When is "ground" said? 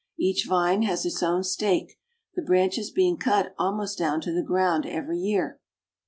4.41-4.83